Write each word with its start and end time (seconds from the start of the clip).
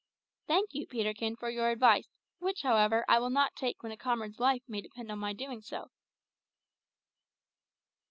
"Thank 0.47 0.69
you, 0.73 0.87
Peterkin, 0.87 1.35
for 1.35 1.51
your 1.51 1.69
advice, 1.69 2.07
which, 2.39 2.63
however, 2.63 3.05
I 3.07 3.19
will 3.19 3.29
not 3.29 3.55
take 3.55 3.83
when 3.83 3.91
a 3.91 3.97
comrade's 3.97 4.39
life 4.39 4.63
may 4.67 4.81
depend 4.81 5.11
on 5.11 5.19
my 5.19 5.31
doing 5.31 5.61
so." 5.61 5.91